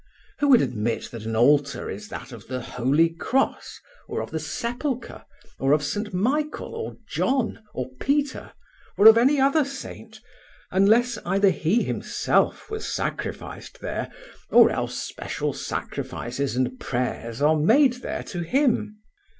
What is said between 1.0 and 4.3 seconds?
that an altar is that of the Holy Cross, or